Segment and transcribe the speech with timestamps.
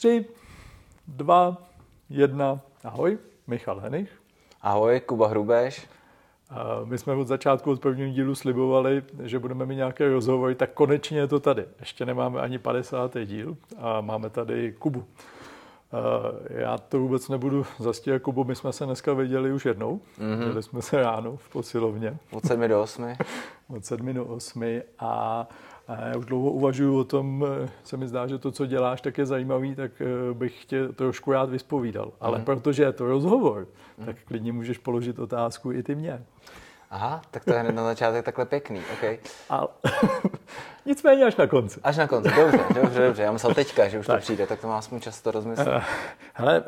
[0.00, 0.24] Tři,
[1.08, 1.56] dva,
[2.10, 2.60] jedna.
[2.84, 4.10] Ahoj, Michal Henich.
[4.62, 5.86] Ahoj, Kuba Hrubeš.
[6.84, 11.18] My jsme od začátku, od prvního dílu slibovali, že budeme mít nějaké rozhovory, tak konečně
[11.18, 11.64] je to tady.
[11.80, 13.16] Ještě nemáme ani 50.
[13.24, 15.04] díl a máme tady Kubu.
[16.50, 20.00] Já to vůbec nebudu zastírat, Kubu, my jsme se dneska viděli už jednou.
[20.18, 20.38] Mm-hmm.
[20.38, 22.16] Viděli jsme se ráno v posilovně.
[22.30, 23.16] Od 7 do 8.
[23.68, 25.46] Od 7 do 8 a
[26.08, 29.18] já už dlouho uvažuji o tom, eh, se mi zdá, že to, co děláš, tak
[29.18, 32.12] je zajímavý, tak eh, bych tě trošku rád vyspovídal.
[32.20, 32.44] Ale mm.
[32.44, 34.06] protože je to rozhovor, mm.
[34.06, 36.22] tak klidně můžeš položit otázku i ty mě.
[36.90, 39.18] Aha, tak to je na začátek takhle pěkný, OK.
[39.48, 39.68] Ale,
[40.86, 41.80] nicméně až na konci.
[41.82, 43.22] Až na konci, dobře, dobře, dobře.
[43.22, 44.16] Já myslel teďka, že už tak.
[44.16, 45.68] to přijde, tak to má aspoň čas to rozmyslet.
[45.68, 45.82] Uh,
[46.34, 46.66] hele, uh,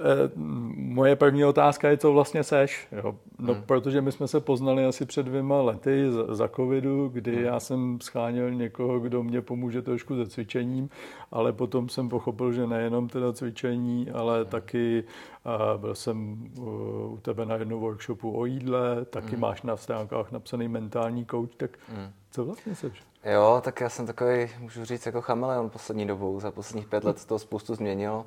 [0.77, 2.89] moje první otázka je, co vlastně seš.
[2.93, 3.15] Jo?
[3.39, 3.63] No, hmm.
[3.63, 7.45] protože my jsme se poznali asi před dvěma lety za, covidu, kdy hmm.
[7.45, 10.91] já jsem scháněl někoho, kdo mě pomůže trošku se cvičením,
[11.31, 14.47] ale potom jsem pochopil, že nejenom teda cvičení, ale hmm.
[14.47, 15.05] taky
[15.47, 19.41] uh, byl jsem u tebe na jednom workshopu o jídle, taky hmm.
[19.41, 22.11] máš na stránkách napsaný mentální coach, tak hmm.
[22.31, 23.12] co vlastně seš?
[23.25, 26.41] Jo, tak já jsem takový, můžu říct, jako chameleon poslední dobou.
[26.41, 28.27] Za posledních pět let to spoustu změnilo.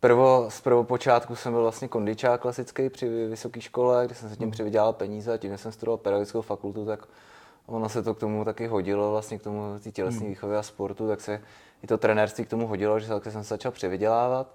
[0.00, 4.44] Prvo, z prvopočátku jsem byl vlastně kondičák klasický při vysoké škole, kde jsem se tím
[4.44, 4.50] hmm.
[4.50, 7.08] přivydělal peníze a tím, že jsem studoval pedagogickou fakultu, tak
[7.66, 10.28] ono se to k tomu taky hodilo, vlastně k tomu té tělesné hmm.
[10.28, 11.40] výchově a sportu, tak se
[11.82, 14.54] i to trenérství k tomu hodilo, že jsem se začal přivydělávat.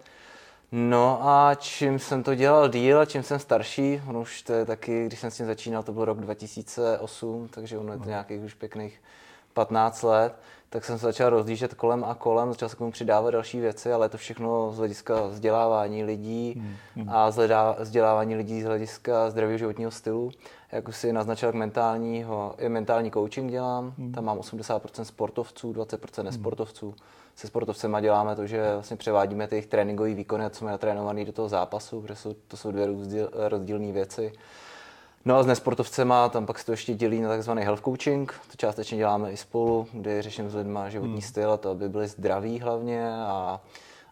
[0.75, 4.65] No a čím jsem to dělal díl a čím jsem starší, ono už to je
[4.65, 8.09] taky, když jsem s tím začínal, to byl rok 2008, takže ono je to hmm.
[8.09, 9.01] nějakých už pěkných
[9.53, 10.35] 15 let,
[10.69, 13.93] tak jsem se začal rozlížet kolem a kolem, začal se k tomu přidávat další věci,
[13.93, 16.61] ale to všechno z hlediska vzdělávání lidí
[16.95, 17.09] hmm.
[17.09, 17.29] a
[17.79, 20.31] vzdělávání lidí z hlediska zdravého životního stylu.
[20.71, 24.11] Jak už si naznačil, jak mentálního, i mentální coaching dělám, hmm.
[24.11, 26.31] tam mám 80% sportovců, 20% hmm.
[27.35, 31.31] Se sportovcema děláme to, že vlastně převádíme ty jejich tréninkové výkony, co jsme natrénovaný do
[31.31, 32.87] toho zápasu, protože jsou, to jsou dvě
[33.33, 34.33] rozdílné věci.
[35.25, 38.57] No a s nesportovcema tam pak se to ještě dělí na takzvaný health coaching, to
[38.57, 41.21] částečně děláme i spolu, kde řeším s lidmi životní hmm.
[41.21, 43.61] styl a to, aby byli zdraví hlavně a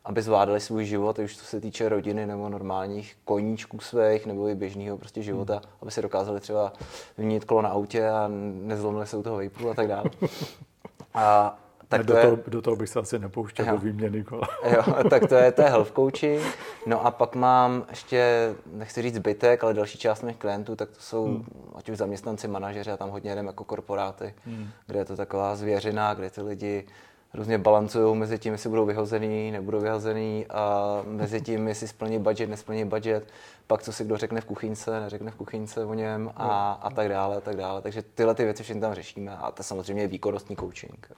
[0.05, 4.55] aby zvládali svůj život, už co se týče rodiny nebo normálních koníčků svých nebo i
[4.55, 5.63] běžného prostě života, hmm.
[5.81, 6.73] aby se dokázali třeba
[7.17, 8.29] vyměnit kolo na autě a
[8.61, 10.03] nezlomili se u toho vejpů a tak dále.
[11.13, 11.57] A
[11.91, 12.23] tak do, to je...
[12.23, 13.71] toho, do toho bych se asi nepouštěl jo.
[13.71, 14.49] do výměny kola.
[14.71, 16.41] jo, tak to je, to je health coaching.
[16.85, 20.99] No a pak mám ještě, nechci říct zbytek, ale další část mých klientů, tak to
[20.99, 21.45] jsou hmm.
[21.75, 24.67] ať už zaměstnanci, manažeři a tam hodně jdem jako korporáty, hmm.
[24.87, 26.85] kde je to taková zvěřina, kde ty lidi
[27.33, 32.49] různě balancují mezi tím, jestli budou vyhozený, nebudou vyhozený a mezi tím, jestli splní budget,
[32.49, 33.27] nesplní budget,
[33.67, 37.09] pak co si kdo řekne v kuchyňce, neřekne v kuchyňce o něm a, a tak
[37.09, 37.81] dále, a tak dále.
[37.81, 41.11] Takže tyhle ty věci všechny tam řešíme a to samozřejmě je výkonnostní coaching.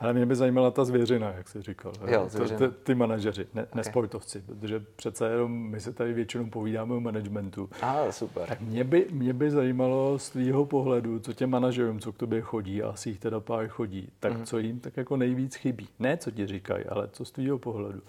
[0.00, 1.92] Ale mě by zajímala ta zvěřina, jak jsi říkal.
[2.06, 2.28] Jo,
[2.58, 3.72] ty, ty manažeři, ne, okay.
[3.74, 7.70] nesportovci, protože přece jenom my se tady většinou povídáme o managementu.
[7.82, 8.48] A, super.
[8.48, 12.40] Tak mě by, mě by zajímalo z tvýho pohledu, co těm manažerům, co k tobě
[12.40, 14.44] chodí, a asi jich teda pár chodí, tak mm.
[14.44, 15.88] co jim tak jako nejvíc chybí.
[15.98, 18.02] Ne, co ti říkají, ale co z tvýho pohledu.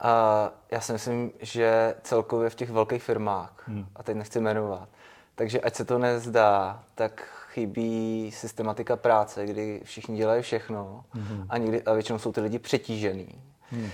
[0.00, 3.86] A já si myslím, že celkově v těch velkých firmách, hmm.
[3.96, 4.88] a teď nechci jmenovat,
[5.34, 11.46] takže ať se to nezdá, tak chybí systematika práce, kdy všichni dělají všechno mm-hmm.
[11.48, 13.28] a, někdy, a většinou jsou ty lidi přetížený.
[13.72, 13.90] Mm.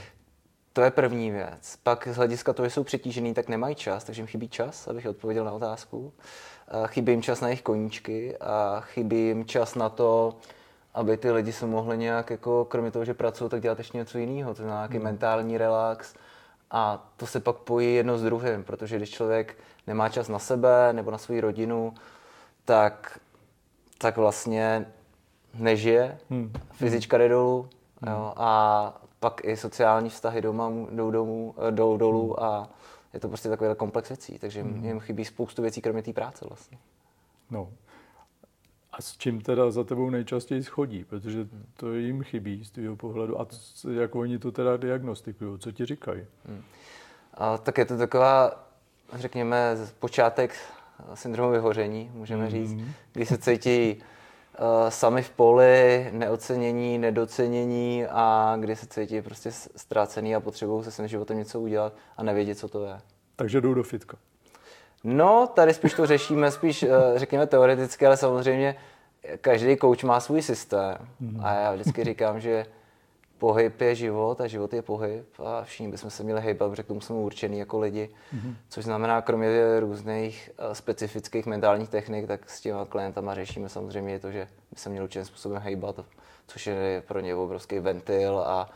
[0.73, 1.79] To je první věc.
[1.83, 5.07] Pak z hlediska toho, že jsou přetížený, tak nemají čas, takže jim chybí čas, abych
[5.07, 6.13] odpověděl na otázku.
[6.87, 10.37] Chybí jim čas na jejich koníčky a chybí jim čas na to,
[10.95, 14.19] aby ty lidi se mohli nějak, jako, kromě toho, že pracují, tak dělat ještě něco
[14.19, 15.05] jiného, to je nějaký mm.
[15.05, 16.15] mentální relax.
[16.71, 19.57] A to se pak pojí jedno s druhým, protože když člověk
[19.87, 21.95] nemá čas na sebe nebo na svou rodinu,
[22.65, 23.19] tak
[24.03, 24.87] tak vlastně
[25.55, 26.53] nežije, hmm.
[26.73, 27.69] fyzička jde dolů
[28.03, 28.15] hmm.
[28.15, 32.49] jo, a pak i sociální vztahy doma jdou, domů, eh, jdou dolů hmm.
[32.49, 32.69] a
[33.13, 34.85] je to prostě takový komplex věcí, takže hmm.
[34.85, 36.79] jim chybí spoustu věcí, kromě té práce vlastně.
[37.51, 37.71] No.
[38.93, 41.05] A s čím teda za tebou nejčastěji schodí?
[41.05, 41.67] Protože hmm.
[41.77, 43.41] to jim chybí z tvého pohledu.
[43.41, 43.47] A
[43.93, 45.59] jak oni to teda diagnostikují?
[45.59, 46.27] Co ti říkají?
[46.47, 46.63] Hmm.
[47.35, 48.67] A, tak je to taková,
[49.15, 50.55] řekněme, počátek
[51.15, 52.51] syndromu vyhoření, můžeme mm-hmm.
[52.51, 52.77] říct,
[53.13, 60.35] kdy se cítí uh, sami v poli, neocenění, nedocenění a kdy se cítí prostě ztrácený
[60.35, 63.01] a potřebují se svým životem něco udělat a nevědět, co to je.
[63.37, 64.17] Takže jdou do fitka.
[65.05, 68.77] No, tady spíš to řešíme, spíš uh, řekněme teoreticky, ale samozřejmě
[69.41, 70.97] každý coach má svůj systém.
[71.23, 71.41] Mm-hmm.
[71.45, 72.67] A já vždycky říkám, že
[73.43, 76.87] pohyb je život a život je pohyb a všichni bychom se měli hejbat, protože k
[76.87, 78.09] tomu jsme určený jako lidi.
[78.09, 78.55] Mm-hmm.
[78.69, 84.31] Což znamená, kromě různých eh, specifických mentálních technik, tak s těma klientama řešíme samozřejmě to,
[84.31, 86.01] že by se měli určitým způsobem hejbat,
[86.47, 88.71] což je pro ně obrovský ventil a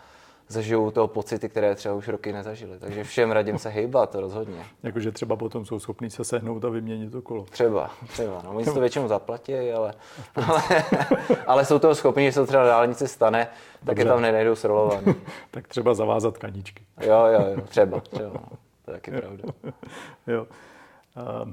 [0.48, 2.78] zažijou toho pocity, které třeba už roky nezažili.
[2.78, 4.64] Takže všem radím se hejbat, to rozhodně.
[4.82, 7.44] Jakože třeba potom jsou schopní se sehnout a vyměnit to kolo.
[7.44, 8.42] Třeba, třeba.
[8.44, 9.94] No, oni si to většinou zaplatí, ale,
[10.46, 10.62] ale,
[11.46, 13.48] ale jsou toho schopní, že se třeba na dálnici stane,
[13.84, 14.02] tak Dobře.
[14.02, 15.14] je tam nenajdou srolovaný.
[15.50, 16.84] tak třeba zavázat kaničky.
[17.00, 18.40] jo, jo, jo, třeba, třeba.
[18.84, 19.44] To je taky pravda.
[20.26, 20.46] jo.
[21.44, 21.52] Uh,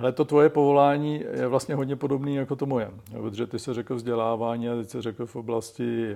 [0.00, 2.90] ale to tvoje povolání je vlastně hodně podobné jako to moje.
[3.12, 6.14] Protože ty se řekl vzdělávání a ty se řekl v oblasti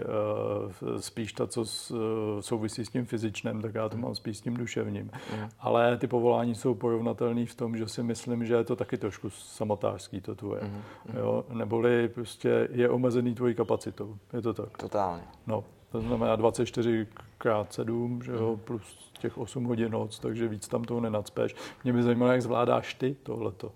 [0.85, 1.99] uh, spíš ta, co s, uh,
[2.41, 5.05] souvisí s tím fyzičným, tak já to mám spíš s tím duševním.
[5.05, 5.49] Mm.
[5.61, 9.31] Ale ty povolání jsou porovnatelné v tom, že si myslím, že je to taky trošku
[9.31, 10.61] samotářský to tvoje.
[10.65, 10.83] Mm.
[11.19, 11.45] Jo?
[11.53, 14.17] Neboli prostě je omezený tvojí kapacitou.
[14.33, 14.79] Je to tak?
[14.79, 15.23] Totálně.
[15.47, 17.07] No, to znamená 24
[17.37, 21.55] x 7, že jo, plus těch 8 hodin noc, takže víc tam toho nenacpeš.
[21.85, 23.73] Mě by zajímalo, jak zvládáš ty tohleto.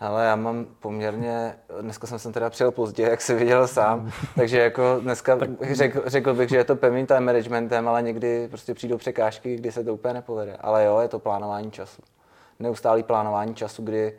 [0.00, 4.58] Ale já mám poměrně, dneska jsem sem teda přijel pozdě, jak jsi viděl sám, takže
[4.58, 5.50] jako dneska tak...
[5.72, 9.72] řekl, řekl bych, že je to pevným time managementem, ale někdy prostě přijdou překážky, kdy
[9.72, 10.56] se to úplně nepovede.
[10.60, 12.02] Ale jo, je to plánování času.
[12.58, 14.18] Neustálý plánování času, kdy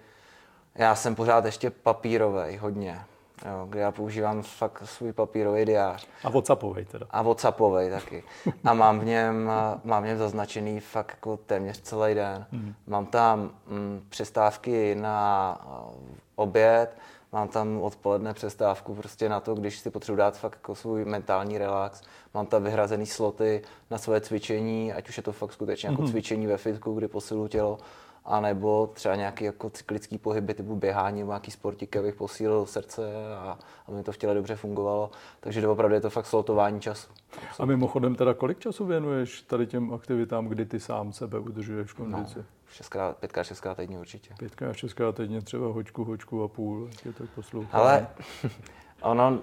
[0.75, 2.99] já jsem pořád ještě papírový hodně
[3.45, 6.07] jo, kde já používám fakt svůj papírový diář.
[6.24, 7.06] A WhatsAppový teda.
[7.09, 8.24] A WhatsAppový taky.
[8.63, 9.51] A mám v něm,
[9.83, 12.45] mám v něm zaznačený fakt jako téměř celý den.
[12.51, 12.74] Hmm.
[12.88, 15.95] Mám tam mm, přestávky na uh,
[16.36, 16.97] oběd,
[17.31, 21.57] mám tam odpoledne přestávku prostě na to, když si potřebuji dát fakt jako svůj mentální
[21.57, 22.01] relax.
[22.33, 23.62] Mám tam vyhrazený sloty
[23.92, 26.12] na své cvičení, ať už je to fakt skutečně jako hmm.
[26.12, 27.77] cvičení ve fitku, kdy posilu tělo,
[28.25, 33.57] anebo třeba nějaký jako cyklický pohyby typu běhání nebo nějaký sportík, abych posílil srdce a
[33.88, 35.12] aby to v těle dobře fungovalo.
[35.39, 37.12] Takže opravdu je to fakt slotování času.
[37.60, 41.94] A mimochodem teda kolik času věnuješ tady těm aktivitám, kdy ty sám sebe udržuješ v
[41.94, 42.39] kondici?
[42.39, 44.33] No, šestkrát, pětkrát, šestkrát týdně určitě.
[44.39, 47.81] Pětkrát, šestkrát týdně, třeba hoďku, hoďku a půl, je tak poslouchám.
[47.81, 48.07] Ale
[49.01, 49.39] ono,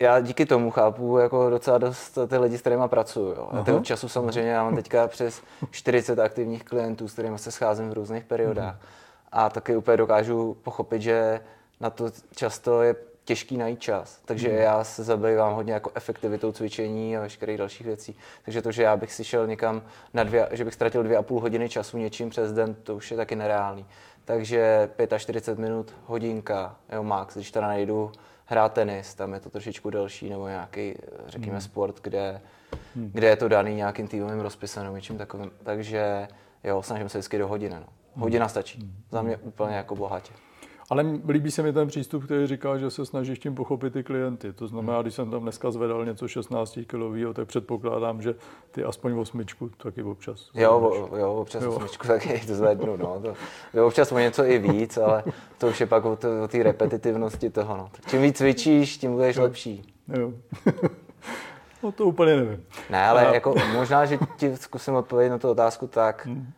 [0.00, 3.28] já díky tomu chápu jako docela dost ty lidi, s kterými pracuju.
[3.28, 3.48] Jo.
[3.52, 7.90] A toho času samozřejmě já mám teďka přes 40 aktivních klientů, s kterými se scházím
[7.90, 8.74] v různých periodách.
[8.74, 8.82] Mhm.
[9.32, 11.40] A taky úplně dokážu pochopit, že
[11.80, 12.94] na to často je
[13.28, 14.20] těžký najít čas.
[14.24, 14.54] Takže mm.
[14.54, 18.16] já se zabývám hodně jako efektivitou cvičení a veškerých dalších věcí.
[18.44, 19.82] Takže to, že já bych si šel někam
[20.14, 23.10] na dvě, že bych ztratil dvě a půl hodiny času něčím přes den, to už
[23.10, 23.86] je taky nereálný.
[24.24, 28.12] Takže 45 minut, hodinka, jo, max, když teda najdu
[28.50, 30.94] hrát tenis, tam je to trošičku delší, nebo nějaký,
[31.26, 31.60] řekněme, hmm.
[31.60, 32.40] sport, kde,
[32.96, 33.10] hmm.
[33.14, 35.50] kde je to daný nějakým týmovým rozpisem nebo něčím takovým.
[35.62, 36.28] Takže
[36.64, 37.74] jo, snažím se vždycky do hodiny.
[37.74, 37.86] No.
[38.14, 38.78] Hodina stačí.
[38.80, 38.96] Hmm.
[39.10, 40.32] Za mě úplně jako bohatě.
[40.90, 44.52] Ale líbí se mi ten přístup, který říká, že se snažíš tím pochopit ty klienty.
[44.52, 48.34] To znamená, když jsem tam dneska zvedal něco 16 kilového, tak předpokládám, že
[48.70, 50.50] ty aspoň osmičku taky občas.
[50.54, 51.72] Jo, jo, občas jo.
[51.72, 52.96] osmičku taky to zvednu.
[52.96, 53.20] No.
[53.20, 53.34] To,
[53.74, 55.24] jo, občas o něco i víc, ale
[55.58, 56.16] to už je pak o
[56.48, 57.76] té repetitivnosti toho.
[57.76, 57.88] No.
[57.92, 59.42] Tak čím víc cvičíš, tím budeš jo.
[59.42, 59.94] lepší.
[60.18, 60.32] Jo.
[61.82, 62.64] no to úplně nevím.
[62.90, 63.34] Ne, ale A...
[63.34, 66.52] jako možná, že ti zkusím odpovědět na tu otázku tak, hmm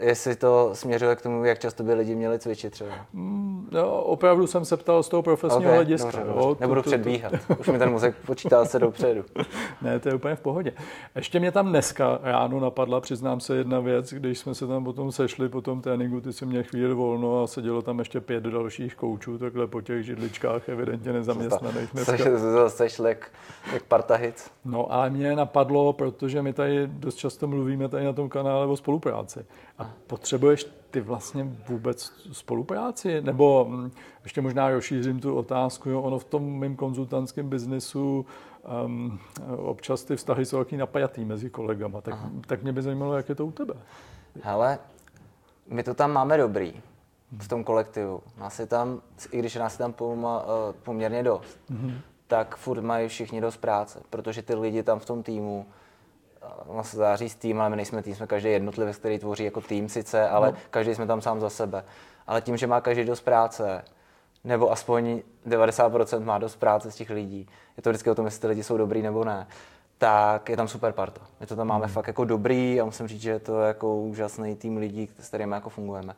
[0.00, 2.90] Jestli to směřuje k tomu, jak často by lidi měli cvičit třeba?
[3.12, 6.10] Mm, no, opravdu jsem se ptal z toho profesního okay, hlediska.
[6.10, 6.56] Dobře, dobře.
[6.60, 7.32] Nebudu to, předbíhat.
[7.32, 7.60] To, to.
[7.60, 9.24] Už mi ten mozek počítá se dopředu.
[9.82, 10.72] ne, to je úplně v pohodě.
[11.14, 15.12] Ještě mě tam dneska ráno napadla, přiznám se, jedna věc, když jsme se tam potom
[15.12, 18.94] sešli po tom tréninku, ty si měl chvíli volno a sedělo tam ještě pět dalších
[18.94, 22.16] koučů, takhle po těch židličkách, evidentně nezaměstnaných dneska.
[22.68, 23.30] Seš jak,
[23.72, 24.50] jak partahic.
[24.64, 28.76] No ale mě napadlo, protože my tady dost často mluvíme tady na tom kanále o
[28.76, 29.46] spolupráci.
[29.78, 33.20] A potřebuješ ty vlastně vůbec spolupráci?
[33.20, 33.90] Nebo hm,
[34.24, 38.26] ještě možná rozšířím tu otázku, jo, ono v tom mém konzultantském biznesu
[38.84, 39.18] um,
[39.56, 42.00] občas ty vztahy jsou taky napjatý mezi kolegama.
[42.00, 42.14] Tak,
[42.46, 43.74] tak mě by zajímalo, jak je to u tebe.
[44.42, 44.78] Hele,
[45.68, 46.74] my to tam máme dobrý
[47.38, 48.22] v tom kolektivu.
[48.38, 50.44] Nás je tam, i když nás je tam eh,
[50.82, 51.94] poměrně dost, mm-hmm.
[52.26, 55.66] tak furt mají všichni dost práce, protože ty lidi tam v tom týmu
[56.66, 59.60] ono se dá říct tým, ale my nejsme tým, jsme každý jednotlivec, který tvoří jako
[59.60, 60.58] tým sice, ale no.
[60.70, 61.84] každý jsme tam sám za sebe.
[62.26, 63.84] Ale tím, že má každý dost práce,
[64.44, 68.40] nebo aspoň 90% má dost práce z těch lidí, je to vždycky o tom, jestli
[68.40, 69.46] ty lidi jsou dobrý nebo ne,
[69.98, 71.20] tak je tam super parta.
[71.40, 71.92] My to tam máme mm.
[71.92, 75.54] fakt jako dobrý a musím říct, že je to jako úžasný tým lidí, s kterými
[75.54, 76.14] jako fungujeme.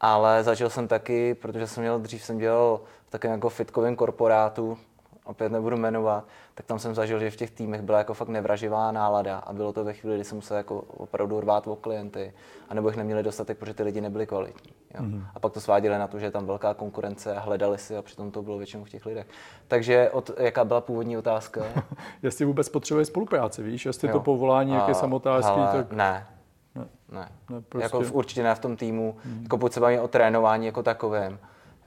[0.00, 4.78] Ale začal jsem taky, protože jsem měl, dřív jsem dělal v takovém jako fitkovém korporátu,
[5.26, 8.92] opět nebudu jmenovat, tak tam jsem zažil, že v těch týmech byla jako fakt nevraživá
[8.92, 12.32] nálada a bylo to ve chvíli, kdy jsem musel jako opravdu rvát o klienty,
[12.68, 14.72] anebo jich neměli dostatek, protože ty lidi nebyli kvalitní.
[14.94, 15.02] Jo.
[15.02, 15.24] Mm-hmm.
[15.34, 18.02] A pak to sváděli na to, že je tam velká konkurence a hledali si a
[18.02, 19.26] přitom to bylo většinou v těch lidech.
[19.68, 21.62] Takže od, jaká byla původní otázka?
[22.22, 24.12] jestli vůbec potřebuje spolupráci, víš, jestli jo.
[24.12, 25.92] to povolání, jak je samotářský, tak...
[25.92, 26.26] Ne,
[26.74, 26.88] ne.
[27.12, 27.28] ne.
[27.50, 27.84] ne prostě...
[27.84, 29.16] jako v, určitě ne v tom týmu.
[29.24, 29.42] Mm.
[29.42, 31.38] Jako pokud se o trénování jako takovém,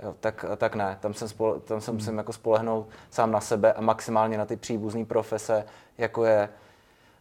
[0.03, 0.97] jo, tak, tak ne.
[0.99, 4.55] Tam, jsem spole, tam se musím jako spolehnout sám na sebe a maximálně na ty
[4.55, 5.65] příbuzné profese,
[5.97, 6.49] jako je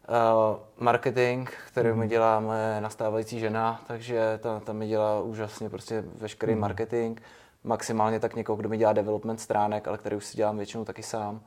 [0.08, 6.04] uh, marketing, který mi dělá moje nastávající žena, takže ta, ta mi dělá úžasně prostě
[6.18, 6.60] veškerý mm.
[6.60, 7.20] marketing.
[7.64, 11.02] Maximálně tak někoho, kdo mi dělá development stránek, ale který už si dělám většinou taky
[11.02, 11.40] sám.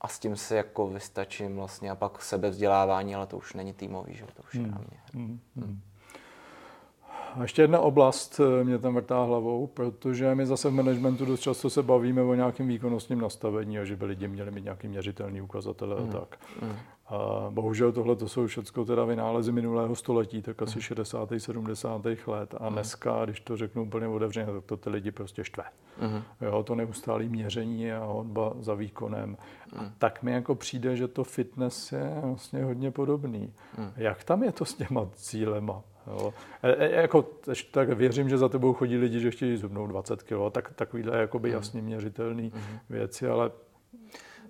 [0.00, 4.14] A s tím si jako vystačím vlastně a pak sebevzdělávání, ale to už není týmový,
[4.14, 5.22] že to už je na mě.
[5.22, 5.40] Mm.
[5.56, 5.80] Mm.
[7.38, 11.40] A ještě jedna oblast eh, mě tam vrtá hlavou, protože my zase v managementu dost
[11.40, 15.40] často se bavíme o nějakém výkonnostním nastavení a že by lidi měli mít nějaký měřitelný
[15.40, 16.08] ukazatele mm.
[16.08, 16.38] a tak.
[16.62, 16.72] Mm.
[17.08, 21.30] A bohužel tohle to jsou všechno teda vynálezy minulého století, tak asi 60.
[21.30, 21.40] Mm.
[21.40, 22.06] 70.
[22.26, 22.54] let.
[22.58, 22.72] A mm.
[22.72, 25.64] dneska, když to řeknu úplně otevřeně, tak to ty lidi prostě štve.
[26.00, 26.22] Mm.
[26.40, 29.36] Jo, to neustálé měření a honba za výkonem.
[29.76, 33.52] A tak mi jako přijde, že to fitness je vlastně hodně podobný.
[33.96, 35.82] Jak tam je to s těma cílema?
[36.10, 36.34] Jo.
[36.62, 37.26] E, e, jako,
[37.70, 41.48] tak věřím, že za tebou chodí lidi, že chtějí zhubnout 20 kg, tak takovýhle jakoby
[41.48, 41.58] mhm.
[41.58, 42.78] jasně měřitelný mm.
[42.90, 43.50] věci, ale...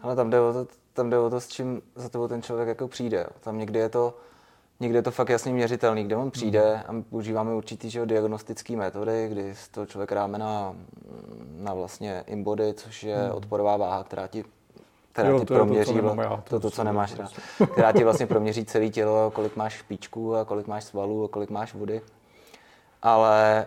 [0.01, 2.69] Ale tam jde, o to, tam jde o to, s čím za tebou ten člověk
[2.69, 3.27] jako přijde.
[3.41, 4.17] Tam někdy je to,
[4.81, 6.83] někdy je to fakt jasně měřitelný, kde on přijde mm.
[6.87, 10.77] a my používáme určitý že, diagnostické metody, kdy z toho člověk ráme na,
[11.57, 13.31] na vlastně imbody, což je mm.
[13.31, 14.45] odporová váha, která ti
[15.19, 17.33] která jo, ti to proměří, to, to, já, to, to, to, co nemáš rád,
[17.73, 21.51] která ti vlastně proměří celé tělo, kolik máš špičků a kolik máš svalů a kolik
[21.51, 22.01] máš vody.
[23.03, 23.67] Ale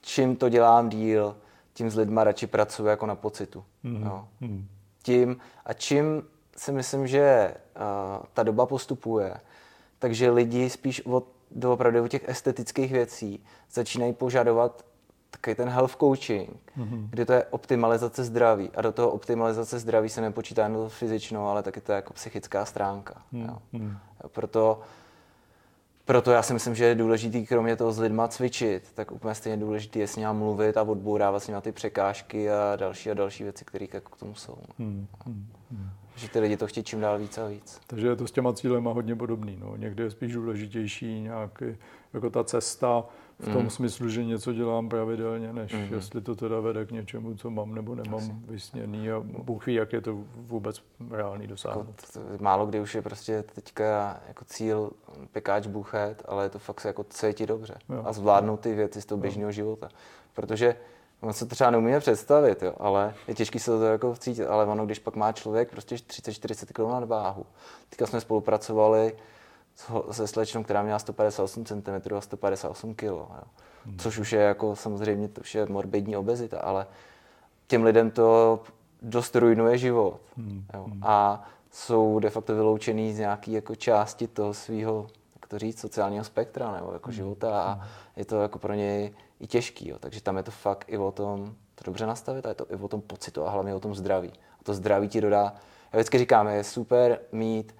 [0.00, 1.36] čím to dělám díl,
[1.72, 3.64] tím s lidma radši pracuji jako na pocitu.
[3.82, 4.04] Mm.
[4.04, 4.28] No.
[4.40, 4.66] Mm.
[5.02, 6.22] Tím a čím
[6.56, 9.34] si myslím, že uh, ta doba postupuje,
[9.98, 14.84] takže lidi spíš od, doopravdy od těch estetických věcí začínají požadovat
[15.36, 17.06] takový ten health coaching, mm-hmm.
[17.10, 18.70] kdy to je optimalizace zdraví.
[18.74, 22.64] A do toho optimalizace zdraví se nepočítá jen fyzičnou, ale taky to je jako psychická
[22.64, 23.22] stránka.
[23.32, 23.58] Mm-hmm.
[24.22, 24.28] Jo.
[24.28, 24.80] Proto,
[26.04, 29.56] proto já si myslím, že je důležitý, kromě toho s lidma cvičit, tak úplně stejně
[29.56, 33.42] důležité je s ním mluvit a odbourávat s nimi ty překážky a další a další
[33.42, 34.58] věci, které jako k tomu jsou.
[34.80, 35.06] Mm-hmm.
[36.16, 37.80] Že ty lidi to chtějí čím dál víc a víc.
[37.86, 39.56] Takže je to s těma cílema hodně podobný.
[39.60, 39.76] No.
[39.76, 41.64] Někdy je spíš důležitější nějaký,
[42.14, 43.04] jako ta cesta,
[43.38, 43.70] v tom mm.
[43.70, 45.94] smyslu, že něco dělám pravidelně, než mm.
[45.94, 48.32] jestli to teda vede k něčemu, co mám nebo nemám Asi.
[48.48, 51.86] vysněný a Bůh ví, jak je to vůbec reálný dosáhnout.
[52.14, 54.90] Jako, málo kdy už je prostě teďka jako cíl
[55.32, 58.02] pekáč buchet, ale je to fakt se jako cítit dobře jo.
[58.06, 59.88] a zvládnout ty věci z toho běžného života.
[60.34, 60.76] Protože
[61.20, 64.66] On se to třeba neumíme představit, jo, ale je těžký se to jako cítit, ale
[64.66, 67.46] ono, když pak má člověk prostě 30-40 kg na váhu.
[67.88, 69.12] Teďka jsme spolupracovali
[70.10, 73.02] se slečnou, která měla 158 cm a 158 kg.
[73.02, 73.28] Jo.
[73.84, 73.98] Hmm.
[73.98, 76.86] Což už je jako samozřejmě to je morbidní obezita, ale
[77.66, 78.62] těm lidem to
[79.02, 80.20] dost ruinuje život.
[80.36, 80.64] Hmm.
[80.74, 80.84] Jo.
[80.84, 81.00] Hmm.
[81.02, 86.24] A jsou de facto vyloučený z nějaké jako části toho svého, jak to říct, sociálního
[86.24, 87.16] spektra nebo jako hmm.
[87.16, 87.82] života a hmm.
[88.16, 89.88] je to jako pro něj i těžký.
[89.88, 89.98] Jo.
[89.98, 92.74] Takže tam je to fakt i o tom to dobře nastavit a je to i
[92.74, 94.32] o tom pocitu a hlavně o tom zdraví.
[94.60, 95.54] A to zdraví ti dodá,
[95.92, 97.76] já vždycky říkám, je super mít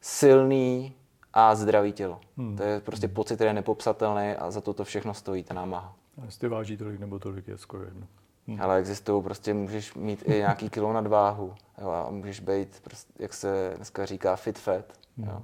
[0.00, 0.94] silný
[1.32, 2.20] a zdravý tělo.
[2.36, 2.56] Hmm.
[2.56, 5.94] To je prostě pocit, který je nepopsatelný a za to to všechno stojí, ta námaha.
[6.22, 8.06] A jestli váží tolik nebo tolik, je skoro jedno.
[8.48, 8.60] Hmm.
[8.62, 13.34] Ale existují, prostě můžeš mít i nějaký kilo nadváhu jo, a můžeš být, prostě, jak
[13.34, 14.84] se dneska říká, fit fat.
[15.18, 15.28] Hmm.
[15.28, 15.42] Jo.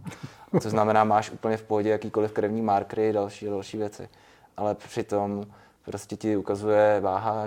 [0.63, 4.09] To znamená, máš úplně v pohodě jakýkoliv krevní markery, další další věci.
[4.57, 5.47] Ale přitom
[5.85, 7.47] prostě ti ukazuje váha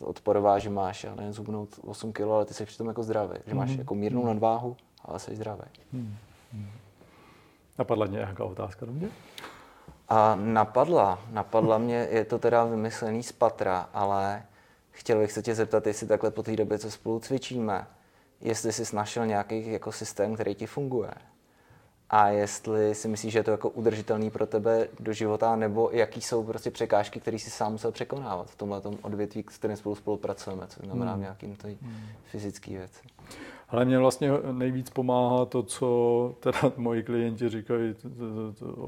[0.00, 3.54] odporová, že máš já nevím, zhubnout 8 kg, ale ty jsi přitom jako zdravý, že
[3.54, 3.78] máš hmm.
[3.78, 5.62] jako mírnou nadváhu, ale jsi zdravý.
[5.92, 6.16] Hmm.
[7.78, 9.08] Napadla nějaká otázka do mě?
[10.08, 14.42] A napadla, napadla mě, je to teda vymyslený z patra, ale
[14.90, 17.86] chtěl bych se tě zeptat, jestli takhle po té době, co spolu cvičíme,
[18.40, 21.10] jestli jsi našel nějaký jako systém, který ti funguje.
[22.10, 26.20] A jestli si myslíš, že je to jako udržitelný pro tebe do života, nebo jaký
[26.20, 30.66] jsou prostě překážky, které si sám musel překonávat v tomhle odvětví, s kterým spolu spolupracujeme,
[30.66, 31.20] co znamená hmm.
[31.20, 32.08] nějakým hmm.
[32.24, 33.02] fyzický věci.
[33.68, 37.94] Ale mě vlastně nejvíc pomáhá to, co teda moji klienti říkají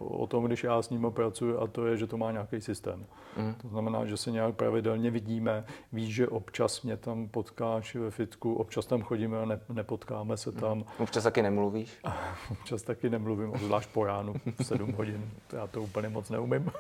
[0.09, 3.07] o tom, když já s nimi pracuji, a to je, že to má nějaký systém.
[3.37, 3.55] Mm.
[3.55, 8.55] To znamená, že se nějak pravidelně vidíme, víš, že občas mě tam potkáš ve fitku,
[8.55, 10.79] občas tam chodíme a ne, nepotkáme se tam.
[10.79, 10.85] Mm.
[10.99, 11.99] Občas taky nemluvíš?
[12.51, 16.71] občas taky nemluvím, zvlášť po ránu, 7 hodin, já to úplně moc neumím.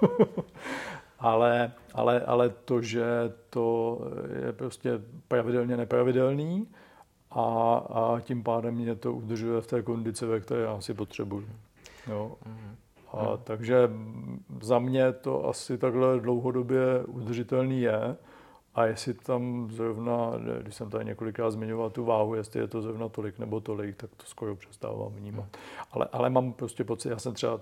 [1.18, 3.04] ale, ale, ale to, že
[3.50, 3.98] to
[4.44, 6.66] je prostě pravidelně nepravidelný,
[7.30, 11.48] a, a tím pádem mě to udržuje v té kondici, ve které já si potřebuji.
[12.08, 12.36] Jo.
[12.46, 12.74] Mm-hmm.
[13.12, 13.38] A mm.
[13.44, 13.90] takže
[14.62, 18.16] za mě to asi takhle dlouhodobě udržitelný je.
[18.74, 20.32] A jestli tam zrovna,
[20.62, 24.10] když jsem tady několikrát zmiňoval tu váhu, jestli je to zrovna tolik nebo tolik, tak
[24.16, 25.56] to skoro přestávám vnímat.
[25.92, 27.60] Ale, ale mám prostě pocit, já jsem třeba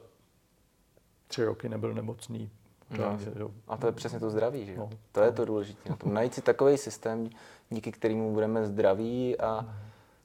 [1.28, 2.50] tři roky nebyl nemocný
[2.90, 3.50] Jo.
[3.68, 4.78] A to je přesně to zdraví, že jo?
[4.78, 4.98] No.
[5.12, 5.90] To je to důležité.
[5.90, 7.30] Na tom najít si takový systém,
[7.70, 9.66] díky kterému budeme zdraví a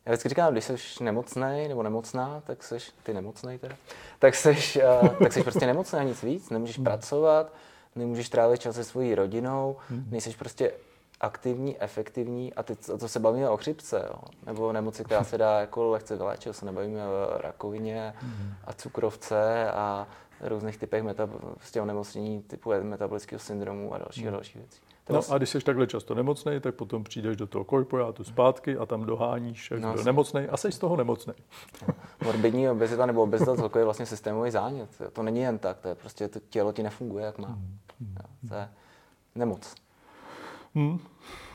[0.06, 3.76] já vždycky říkám, když jsi nemocný nebo nemocná, tak jsi, ty nemocný teda,
[4.20, 4.58] tak jsi,
[5.02, 6.84] uh, tak jsi prostě nemocný a nic víc, nemůžeš hmm.
[6.84, 7.54] pracovat,
[7.96, 10.06] nemůžeš trávit čas se svojí rodinou, hmm.
[10.12, 10.72] nejsi prostě
[11.22, 14.20] aktivní, efektivní a teď to se bavíme o chřipce, jo?
[14.46, 18.54] nebo nemoci, která se dá jako lehce vyléčit, se nebavíme o rakovině hmm.
[18.66, 20.08] a cukrovce a
[20.44, 24.30] různých typech metab- prostě onemocnění typu metabolického syndromu a další hmm.
[24.30, 24.82] a další věcí.
[25.10, 28.86] No a když jsi takhle často nemocný, tak potom přijdeš do toho korporátu zpátky a
[28.86, 31.34] tam doháníš, jak no, byl nemocný a jsi z toho nemocný.
[32.24, 34.90] Morbidní obezita nebo obezita celkově je vlastně systémový zánět.
[35.14, 37.48] To není jen tak, to je prostě to tělo ti nefunguje, jak má.
[37.48, 37.78] Hmm.
[38.50, 38.70] To je
[39.36, 39.76] nemoc.
[40.76, 41.00] Hmm.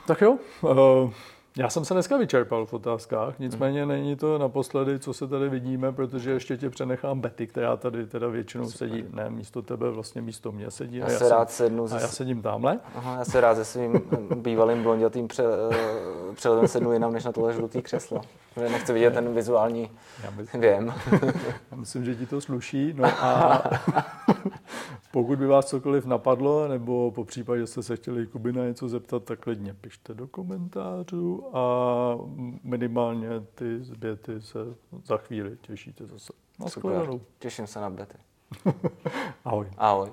[0.06, 1.12] Tak jo, uh,
[1.58, 3.88] já jsem se dneska vyčerpal v otázkách, nicméně hmm.
[3.88, 8.28] není to naposledy, co se tady vidíme, protože ještě tě přenechám Betty, která tady teda
[8.28, 8.88] většinou Super.
[8.88, 10.96] sedí, ne místo tebe, vlastně místo mě sedí.
[10.96, 11.86] Já, a já se rád sednu.
[11.92, 12.78] A já sedím tamhle.
[12.94, 14.00] Aha, já se rád se svým
[14.34, 18.20] bývalým blondětým pře, eh, přeledem sednu jinam, než na tohle žlutý křeslo.
[18.56, 19.90] Nechci vidět ten vizuální
[20.24, 20.94] já myslím, věm.
[21.70, 22.94] já myslím, že ti to sluší.
[22.96, 23.62] No a
[25.12, 29.24] pokud by vás cokoliv napadlo, nebo po případě jste se chtěli Kuby na něco zeptat,
[29.24, 32.18] tak klidně pište do komentářů a
[32.62, 34.58] minimálně ty zběty se
[35.04, 36.32] za chvíli těšíte zase.
[36.60, 37.08] Na Super.
[37.38, 38.18] Těším se na bety.
[39.44, 39.70] Ahoj.
[39.76, 40.10] Ahoj.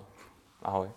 [0.62, 0.90] Ahoj.